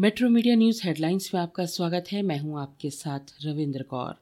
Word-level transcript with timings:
Metro 0.00 0.28
media 0.28 0.54
news 0.54 0.80
headlines 0.84 1.30
में 1.34 1.40
आपका 1.40 1.66
स्वागत 1.66 2.04
है। 2.12 2.22
मैं 2.22 2.38
हूँ 2.38 2.60
आपके 2.60 2.90
साथ 2.90 3.20
रविंद्र 3.44 3.82
कौर। 3.82 4.14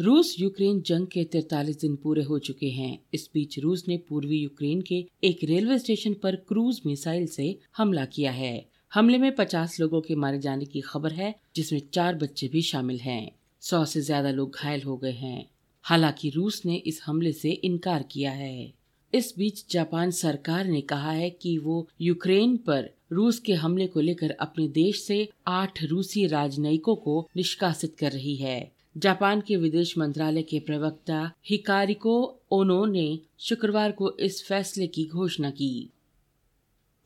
रूस 0.00 0.36
यूक्रेन 0.40 0.80
जंग 0.80 1.06
के 1.06 1.24
43 1.24 1.80
दिन 1.80 1.96
पूरे 1.96 2.22
हो 2.22 2.38
चुके 2.38 2.66
हैं। 2.66 2.98
इस 3.14 3.30
बीच 3.34 3.58
रूस 3.58 3.84
ने 3.88 3.98
पूर्वी 3.98 4.38
यूक्रेन 4.38 4.80
के 4.80 5.06
एक 5.24 5.38
रेलवे 5.44 5.78
स्टेशन 5.78 6.14
पर 6.14 6.36
क्रूज 6.36 6.80
मिसाइल 6.86 7.26
से 7.26 7.58
हमला 7.76 8.04
किया 8.04 8.32
है। 8.32 8.66
हमले 8.94 9.18
में 9.18 9.34
50 9.34 9.80
लोगों 9.80 10.00
के 10.00 10.14
मारे 10.14 10.38
जाने 10.38 10.64
की 10.64 10.80
खबर 10.80 11.12
है, 11.12 11.34
जिसमें 11.56 11.80
चार 11.94 12.14
बच्चे 12.14 12.48
भी 12.48 12.62
शामिल 12.62 12.98
हैं। 12.98 13.30
सौ 13.60 13.84
से 13.84 14.00
ज़्यादा 14.00 14.30
लोग 14.30 14.56
घायल 14.56 14.82
हो 14.82 14.96
गए 14.96 15.12
हैं। 15.12 15.50
हालाँकि 15.82 16.30
रूस 16.30 16.62
ने 16.66 16.76
इस 16.76 17.00
हमले 17.06 17.32
से 17.32 17.50
इनकार 17.50 18.02
किया 18.02 18.32
है। 18.32 18.72
इस 19.14 19.34
बीच 19.38 19.72
जापान 19.72 20.10
सरकार 20.10 20.64
ने 20.64 20.80
कहा 20.80 21.10
है 21.10 21.30
कि 21.30 21.58
वो 21.58 21.88
यूक्रेन 22.00 22.56
पर 22.56 22.95
रूस 23.12 23.38
के 23.38 23.54
हमले 23.54 23.86
को 23.86 24.00
लेकर 24.00 24.30
अपने 24.30 24.68
देश 24.68 25.02
से 25.02 25.28
आठ 25.46 25.84
रूसी 25.84 26.26
राजनयिकों 26.26 26.96
को 26.96 27.28
निष्कासित 27.36 27.96
कर 27.98 28.12
रही 28.12 28.36
है। 28.36 28.72
जापान 28.96 29.40
के 29.40 29.56
विदेश 29.56 29.98
मंत्रालय 29.98 30.42
के 30.42 30.60
प्रवक्ता 30.60 31.32
हिकारिको 31.44 32.40
ओनो 32.50 32.84
ने 32.84 33.18
शुक्रवार 33.38 33.92
को 33.92 34.10
इस 34.10 34.44
फैसले 34.46 34.86
की 34.86 35.04
घोषणा 35.04 35.50
की। 35.50 35.90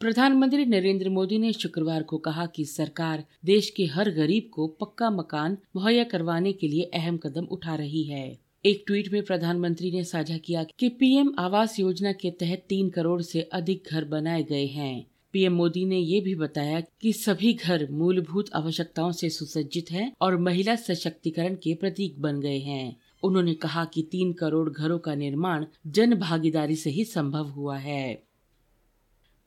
प्रधानमंत्री 0.01 0.65
नरेंद्र 0.65 1.09
मोदी 1.09 1.39
ने 1.39 1.53
शुक्रवार 1.53 2.03
को 2.03 2.19
कहा 2.19 2.47
कि 2.47 2.65
सरकार 2.65 3.25
देश 3.45 3.71
के 3.71 3.85
हर 3.85 4.11
गरीब 4.11 4.51
को 4.53 4.67
पक्का 4.67 5.11
मकान 5.11 5.59
मुहैया 5.77 6.05
करवाने 6.05 6.53
के 6.53 6.69
लिए 6.69 6.83
अहम 6.83 7.17
कदम 7.17 7.45
उठा 7.45 7.75
रही 7.75 8.03
है। 8.03 8.39
एक 8.67 8.85
ट्वीट 8.87 9.13
में 9.13 9.23
प्रधानमंत्री 9.23 9.91
ने 9.91 10.05
साझा 10.05 10.37
किया 10.37 10.65
कि 10.65 10.89
पीएम 10.89 11.35
आवास 11.39 11.81
योजना 11.81 12.13
के 12.13 12.31
तहत 12.31 12.65
तीन 12.69 12.91
करोड़ 12.91 13.23
से 13.23 13.43
अधिक 13.43 13.89
घर 13.91 14.05
बनाए 14.05 14.43
गए 14.43 14.67
हैं। 14.67 15.07
पीएम 15.33 15.53
मोदी 15.53 15.85
ने 15.85 15.99
ये 15.99 16.21
भी 16.21 16.35
बताया 16.35 16.81
कि 16.81 17.13
सभी 17.13 17.53
घर 17.55 17.89
मूलभूत 17.91 18.51
आवश्यकताओं 18.55 19.13
से 19.13 19.31
सुसज्जित 19.31 19.91
हैं 19.91 20.13
और 20.21 20.37
महिला 20.37 20.77
सशक्तिकरण 20.77 21.55
के 21.55 21.75
प्रतीक 21.75 22.21
बन 22.21 22.41
गए 22.41 22.59
हैं। 22.59 22.97
उन्होंने 23.23 23.55
कहा 23.55 23.85
कि 23.85 24.03
तीन 24.03 24.33
करोड़ 24.33 24.71
घरों 24.71 24.99
का 24.99 25.15
निर्माण 25.15 25.67
जन 25.87 26.15
भागीदारी 26.15 26.77
से 26.77 26.91
ही 26.91 27.05
संभव 27.05 27.49
हुआ 27.49 27.79
है। 27.79 28.23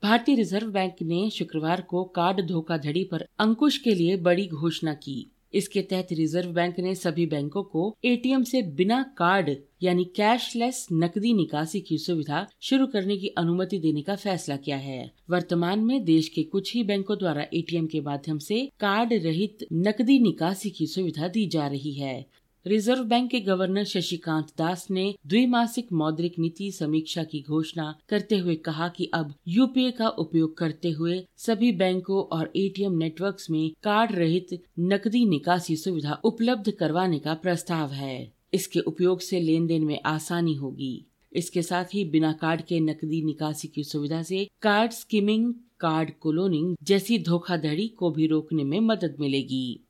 भारतीय 0.02 0.34
रिज़र्व 0.34 0.70
बैंक 0.70 0.96
ने 1.02 1.30
शुक्रवार 1.30 1.80
को 1.80 2.04
कार्ड 2.04 2.46
धोखाधड़ी 2.46 3.04
पर 3.04 3.28
अंकुश 3.38 3.78
के 3.78 3.94
लिए 3.94 4.16
बड़ी 4.16 4.46
घोषणा 4.46 4.94
की। 4.94 5.30
इसके 5.54 5.82
तहत 5.82 6.08
रिज़र्व 6.12 6.50
बैंक 6.50 6.80
ने 6.80 6.94
सभी 6.94 7.26
बैंकों 7.26 7.62
को 7.62 7.96
एटीएम 8.04 8.42
से 8.42 8.62
बिना 8.62 9.02
कार्ड, 9.18 9.50
यानी 9.82 10.04
कैशलेस 10.04 10.86
नकदी 10.92 11.32
निकासी 11.34 11.80
की 11.80 11.98
सुविधा 11.98 12.46
शुरू 12.60 12.86
करने 12.86 13.16
की 13.16 13.28
अनुमति 13.28 13.78
देने 13.78 14.02
का 14.02 14.16
फैसला 14.16 14.56
किया 14.56 14.76
है। 14.76 15.10
वर्तमान 15.30 15.80
में 15.80 16.04
देश 16.04 16.28
के 16.28 16.42
कुछ 16.42 16.74
ही 16.74 16.82
बैंकों 16.82 17.18
द्वारा 17.18 17.46
एटीएम 17.54 17.86
के 17.86 18.00
माध्यम 18.00 18.38
से 18.38 18.68
कार्ड 18.80 19.12
रहित 19.12 19.66
नकदी 19.72 20.18
निकासी 20.18 20.70
की 20.70 20.86
सुविधा 20.86 21.28
दी 21.28 21.46
जा 21.46 21.66
रही 21.66 21.92
है। 21.92 22.24
रिज़र्व 22.66 23.04
बैंक 23.04 23.30
के 23.30 23.40
गवर्नर 23.40 23.84
शशिकांत 23.84 24.46
दास 24.58 24.86
ने 24.90 25.14
द्विमासिक 25.26 25.92
मौद्रिक 25.92 26.38
नीति 26.38 26.70
समीक्षा 26.72 27.24
की 27.24 27.44
घोषणा 27.48 27.94
करते 28.08 28.38
हुए 28.38 28.54
कहा 28.54 28.88
कि 28.88 29.10
अब 29.14 29.34
यूपीए 29.48 29.90
का 29.90 30.08
उपयोग 30.08 30.56
करते 30.58 30.90
हुए 30.90 31.26
सभी 31.36 31.72
बैंकों 31.72 32.22
और 32.36 32.52
एटीएम 32.56 32.92
नेटवर्क्स 32.92 33.50
में 33.50 33.70
कार्ड 33.82 34.12
रहित 34.12 34.62
नकदी 34.78 35.24
निकासी 35.24 35.76
सुविधा 35.76 36.20
उपलब्ध 36.24 36.70
करवाने 36.70 37.18
का 37.18 37.34
प्रस्ताव 37.34 37.92
है। 37.92 38.32
इसके 38.54 38.80
उपयोग 38.80 39.20
से 39.20 39.40
लेन 39.40 39.66
देन 39.66 39.84
में 39.84 40.00
आसानी 40.06 40.54
होगी। 40.54 41.04
इसके 41.32 41.62
साथ 41.62 41.84
ही 41.94 42.04
बिना 42.04 42.32
कार्ड 42.32 42.62
के 42.62 42.80
नकदी 42.80 43.22
निकासी 43.22 43.68
की 43.68 43.84
सुविधा 43.84 44.22
से 44.22 44.48
कार्ड 44.62 44.92
स्कीमिंग, 44.92 45.54
कार्ड 45.80 46.10
कोलोनिंग 46.20 46.76
जैसी 46.82 47.18
धोखाधड़ी 47.18 47.88
को 47.88 48.10
भी 48.10 48.26
रोकने 48.26 48.64
में 48.64 48.80
मदद 48.80 49.16
मिलेगी। 49.20 49.80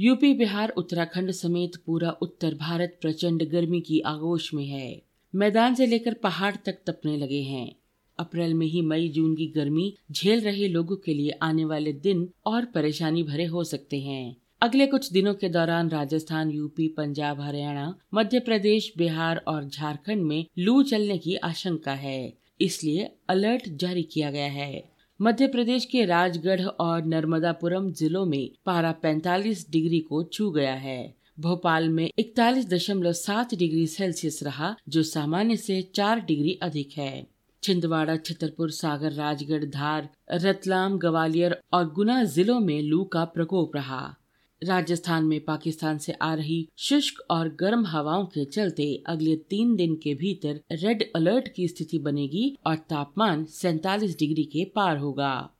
यूपी, 0.00 0.34
बिहार, 0.34 0.68
उत्तराखंड 0.68 1.30
समेत 1.30 1.72
पूरा 1.86 2.10
उत्तर 2.10 2.54
भारत 2.54 2.98
प्रचंड 3.00 3.42
गर्मी 3.42 3.80
की 3.80 4.00
आगोश 4.00 4.54
में 4.54 4.66
है। 4.66 5.02
मैदान 5.34 5.74
से 5.74 5.86
लेकर 5.86 6.14
पहाड़ 6.14 6.56
तक 6.56 6.78
तपने 6.86 7.16
लगे 7.16 7.42
हैं। 7.42 7.76
अप्रैल 8.18 8.54
में 8.54 8.66
ही 8.66 8.80
मई, 8.80 9.08
जून 9.08 9.36
की 9.36 9.46
गर्मी 9.46 9.94
झेल 10.12 10.40
रहे 10.40 10.68
लोगों 10.68 10.96
के 10.96 11.14
लिए 11.14 11.30
आने 11.30 11.64
वाले 11.64 11.92
दिन 11.92 12.28
और 12.46 12.64
परेशानी 12.64 13.22
भरे 13.22 13.44
हो 13.44 13.64
सकते 13.64 14.00
हैं। 14.00 14.36
अगले 14.62 14.86
कुछ 14.86 15.12
दिनों 15.12 15.34
के 15.34 15.48
दौरान 15.48 15.88
राजस्थान, 15.88 16.50
यूपी, 16.50 16.88
पंजाब, 16.88 17.40
हरियाणा, 17.40 17.98
मध्य 18.14 18.40
प्रदेश, 18.40 18.92
बिहार 18.98 19.36
और 19.36 19.64
झारखंड 19.64 20.22
में 20.22 20.46
लू 20.58 20.82
चलने 20.82 21.18
की 21.18 21.36
आशंका 21.36 21.92
है। 21.92 22.34
इसलिए 22.60 23.10
अलर्ट 23.28 23.68
जारी 23.68 24.02
किया 24.02 24.30
गया 24.30 24.46
है। 24.46 24.95
मध्य 25.20 25.46
प्रदेश 25.46 25.84
के 25.84 26.04
राजगढ़ 26.04 26.64
और 26.64 27.04
नर्मदापुरम 27.04 27.92
जिलों 27.92 28.26
में 28.26 28.50
पारा 28.66 28.92
45 28.92 29.70
डिग्री 29.70 30.00
को 30.00 30.22
छू 30.24 30.50
गया 30.50 30.74
है। 30.74 31.14
भोपाल 31.40 31.88
में 31.88 32.10
इकतालीस 32.18 32.68
दशमलव 32.68 33.12
सात 33.12 33.54
डिग्री 33.54 33.86
सेल्सियस 33.86 34.42
रहा, 34.42 34.76
जो 34.88 35.02
सामान्य 35.02 35.56
से 35.56 35.82
4 35.82 36.20
डिग्री 36.20 36.58
अधिक 36.62 36.92
है। 36.96 37.26
छिंदवाड़ा, 37.62 38.16
छतरपुर, 38.16 38.70
सागर, 38.70 39.12
राजगढ़, 39.12 39.64
धार, 39.64 40.08
रतलाम, 40.32 40.98
ग्वालियर 40.98 41.60
और 41.72 41.92
गुना 41.92 42.24
जिलों 42.24 42.60
में 42.60 42.82
लू 42.82 43.04
का 43.04 43.24
प्रकोप 43.24 43.76
रहा। 43.76 44.16
राजस्थान 44.64 45.24
में 45.24 45.44
पाकिस्तान 45.44 45.98
से 45.98 46.12
आ 46.12 46.34
रही 46.34 46.68
शुष्क 46.78 47.14
और 47.30 47.48
गर्म 47.48 47.86
हवाओं 47.86 48.24
के 48.24 48.44
चलते 48.44 49.02
अगले 49.06 49.36
तीन 49.36 49.76
दिन 49.76 49.94
के 49.94 50.14
भीतर 50.14 50.60
रेड 50.72 51.12
अलर्ट 51.16 51.48
की 51.48 51.68
स्थिति 51.68 51.98
बनेगी 51.98 52.56
और 52.66 52.76
तापमान 52.76 53.44
सैतालीस 53.44 54.18
डिग्री 54.18 54.44
के 54.44 54.64
पार 54.64 54.96
होगा। 54.96 55.50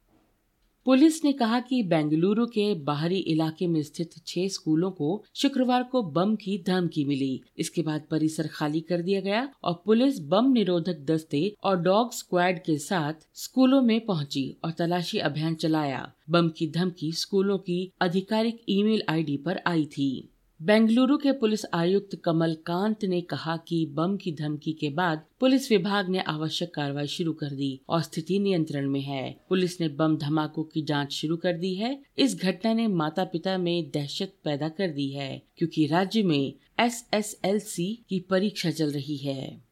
पुलिस 0.86 1.24
ने 1.24 1.32
कहा 1.32 1.58
कि 1.60 1.82
बेंगलुरु 1.82 2.44
के 2.46 2.74
बाहरी 2.74 3.16
इलाके 3.18 3.66
में 3.66 3.82
स्थित 3.82 4.10
छह 4.26 4.46
स्कूलों 4.48 4.90
को 4.90 5.24
शुक्रवार 5.34 5.82
को 5.82 6.02
बम 6.02 6.34
की 6.34 6.58
धमकी 6.66 7.04
मिली। 7.04 7.40
इसके 7.58 7.82
बाद 7.82 8.02
परिसर 8.10 8.46
खाली 8.46 8.80
कर 8.80 9.02
दिया 9.02 9.20
गया 9.20 9.48
और 9.64 9.82
पुलिस 9.86 10.20
बम 10.20 10.52
निरोधक 10.52 11.00
दस्ते 11.00 11.56
और 11.64 11.80
डॉग 11.82 12.12
स्क्वाड 12.12 12.58
के 12.58 12.78
साथ 12.78 13.26
स्कूलों 13.34 13.82
में 13.82 14.00
पहुँची 14.00 14.56
और 14.64 14.70
तलाशी 14.70 15.18
अभियान 15.18 15.54
चलाया। 15.54 16.12
बम 16.30 16.48
की 16.48 16.66
धमकी 16.70 17.12
स्कूलों 17.12 17.58
की 17.58 17.90
आधिकारिक 18.02 18.64
ईमेल 18.68 19.02
आईडी 19.08 19.36
पर 19.36 19.60
आई 19.66 19.84
थी। 19.84 20.28
बेंगलुरु 20.62 21.16
के 21.18 21.32
पुलिस 21.32 21.60
आयुक्त 21.74 22.16
कमल 22.24 22.54
कांत 22.54 23.04
ने 23.04 23.20
कहा 23.20 23.56
कि 23.56 23.86
बम 23.86 24.16
की 24.16 24.32
धमकी 24.32 24.72
के 24.72 24.90
बाद 24.90 25.24
पुलिस 25.40 25.70
विभाग 25.70 26.08
ने 26.08 26.20
आवश्यक 26.20 26.74
कार्रवाई 26.74 27.06
शुरू 27.06 27.32
कर 27.32 27.50
दी 27.50 27.80
और 27.88 28.02
स्थिति 28.02 28.38
नियंत्रण 28.38 28.90
में 28.90 29.00
है। 29.00 29.36
पुलिस 29.48 29.80
ने 29.80 29.88
बम 29.88 30.16
धमाकों 30.16 30.64
की 30.64 30.82
जाँच 30.82 31.12
शुरू 31.12 31.36
कर 31.36 31.52
दी 31.52 31.74
है। 31.74 32.02
इस 32.18 32.40
घटना 32.42 32.72
ने 32.72 32.88
माता 32.88 33.24
पिता 33.24 33.58
में 33.58 33.90
दहशत 33.94 34.32
पैदा 34.44 34.68
कर 34.68 34.88
दी 34.88 35.08
है, 35.10 35.42
क्योंकि 35.56 35.86
राज्य 35.86 36.22
में 36.22 36.54
एसएसएलसी 36.80 38.04
की 38.08 38.20
परीक्षा 38.20 38.70
चल 38.70 38.90
रही 38.90 39.16
है। 39.16 39.65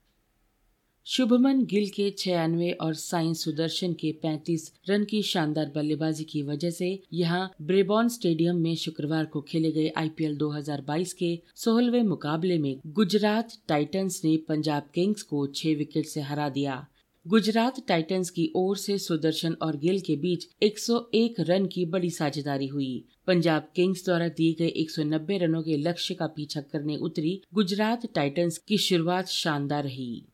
शुभमन 1.06 1.64
गिल 1.64 1.88
के 1.88 2.10
छियानवे 2.10 2.70
और 2.72 2.94
साइंस 2.94 3.44
सुदर्शन 3.44 3.92
के 3.92 4.12
35 4.24 4.62
रन 4.88 5.04
की 5.04 5.22
शानदार 5.22 5.72
बल्लेबाजी 5.74 6.24
की 6.24 6.42
वजह 6.42 6.70
से 6.70 6.88
यहाँ 7.12 7.50
ब्रेबॉन 7.62 8.08
स्टेडियम 8.08 8.56
में 8.56 8.74
शुक्रवार 8.74 9.24
को 9.24 9.40
खेले 9.40 9.72
गए 9.72 9.92
आईपीएल 9.96 10.36
2022 10.38 11.12
के 11.12 11.38
सोलहवें 11.54 12.02
मुकाबले 12.02 12.58
में 12.58 12.80
गुजरात 12.86 13.52
टाइटंस 13.68 14.20
ने 14.24 14.36
पंजाब 14.48 14.88
किंग्स 14.94 15.22
को 15.22 15.46
छह 15.46 15.74
विकेट 15.74 16.06
से 16.06 16.20
हरा 16.20 16.48
दिया। 16.48 16.86
गुजरात 17.26 17.86
टाइटंस 17.88 18.30
की 18.30 18.50
ओर 18.56 18.76
से 18.76 18.98
सुदर्शन 18.98 19.56
और 19.62 19.76
गिल 19.76 20.00
के 20.00 20.16
बीच 20.16 20.48
101 20.62 21.40
रन 21.40 21.66
की 21.66 21.84
बड़ी 21.86 22.10
साझेदारी 22.10 22.66
हुई। 22.66 23.04
पंजाब 23.26 23.70
किंग्स 23.76 24.04
द्वारा 24.04 24.28
दिए 24.28 24.52
गए 24.52 24.72
190 24.78 25.38
रनों 25.38 25.62
के 25.62 25.76
लक्ष्य 25.76 26.14
का 26.14 26.26
पीछा 26.26 26.60
करने 26.60 26.96
उतरी 26.96 27.40
गुजरात 27.54 28.12
टाइटंस 28.14 28.58
की 28.58 28.78
शुरुआत 28.78 29.28
शानदार 29.28 29.84
रही। 29.84 30.24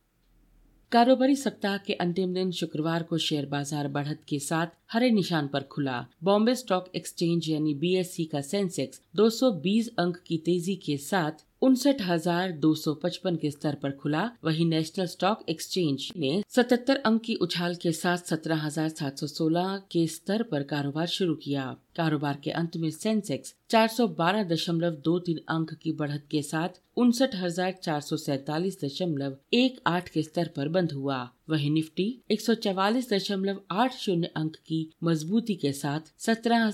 कारोबारी 0.92 1.34
सप्ताह 1.36 1.76
के 1.78 1.92
अंतिम 1.94 2.32
दिन 2.34 2.50
शुक्रवार 2.50 3.02
को 3.02 3.18
शेयर 3.18 3.46
बाज़ार 3.46 3.88
बढ़त 3.88 4.22
के 4.28 4.38
साथ 4.38 4.66
हरे 4.90 5.10
निशान 5.10 5.46
पर 5.48 5.62
खुला। 5.72 5.98
बॉम्बे 6.24 6.54
स्टॉक 6.54 6.90
एक्सचेंज 6.96 7.48
यानी 7.48 7.74
बीएससी 7.74 8.24
का 8.24 8.40
सेंसेक्स 8.42 9.00
220 9.16 9.88
अंक 9.98 10.16
की 10.26 10.38
तेज़ी 10.46 10.74
के 10.76 10.96
साथ 10.98 11.44
उनसठ 11.62 12.00
हज़ार 12.02 12.52
दो 12.58 12.74
सौ 12.74 12.94
पचपन 12.94 13.36
के 13.36 13.50
स्तर 13.50 13.74
पर 13.82 13.90
खुला। 13.92 14.22
वहीं 14.44 14.66
नेशनल 14.66 15.06
स्टॉक 15.06 15.44
एक्सचेंज 15.48 16.08
ने 16.16 16.42
77 16.48 16.96
अंक 17.06 17.22
की 17.22 17.34
उछाल 17.36 17.74
के 17.74 17.92
साथ 17.92 18.18
सत्रह 18.26 18.64
हज़ार 18.64 18.88
सात 18.90 19.18
सौ 19.18 19.26
सोलह 19.26 19.76
के 19.92 20.06
स्तर 20.08 20.42
पर 20.42 20.62
कारोबार 20.70 21.06
शुरू 21.08 21.34
किया। 21.34 21.64
कारोबार 21.96 22.40
के 22.44 22.50
अंत 22.52 22.76
में 22.76 22.90
सेंसेक्स 22.90 23.54
चार 23.70 23.88
सौ 23.88 24.06
बारह 24.18 24.42
दशमलव 24.44 24.94
दो 25.04 25.18
तीन 25.18 25.40
अंक 25.48 25.74
की 25.74 25.92
बढ़त 25.92 26.24
के 26.30 26.42
साथ 26.42 26.80
उनसठ 26.96 27.34
हज़ार 27.34 27.72
चार 27.82 28.00
सौ 28.00 28.16
सैतालीस 28.18 28.78
दशमलव 28.84 29.36
एक 29.52 29.80
आठ 29.86 30.08
के 30.08 30.22
स्तर 30.22 30.50
पर 30.56 30.68
बंद 30.68 30.92
हुआ। 30.92 31.18
वहीं 31.50 31.70
निफ्टी 31.70 32.20
एक 32.30 32.40
सौ 32.40 32.54
चवालीस 32.54 33.12
दशमलव 33.12 33.60
आठ 33.70 33.94
शून्य 33.94 34.26
अंक 34.36 34.56
की 34.56 34.90
मजबूती 35.04 35.54
के 35.54 35.72
साथ 35.72 36.00
सत्रह 36.18 36.70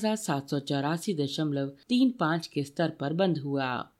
के 2.53 2.65
स्तर 2.65 2.91
पर 2.91 3.13
बंद 3.13 3.39
हुआ। 3.39 3.91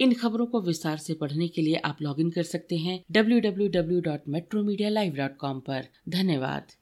इन 0.00 0.14
खबरों 0.14 0.46
को 0.46 0.60
विस्तार 0.60 0.96
से 0.96 1.14
पढ़ने 1.14 1.48
के 1.48 1.62
लिए 1.62 1.76
आप 1.76 1.98
लॉगिन 2.02 2.30
कर 2.30 2.42
सकते 2.42 2.76
हैं 2.76 3.04
W 3.10 3.40
W 3.40 3.68
W 3.68 4.00
dot 4.00 4.28
metro 4.28 4.62
media 4.62 4.88
live 4.88 5.14
dot 5.14 5.36
com 5.36 5.62
धन्यवाद। 6.08 6.72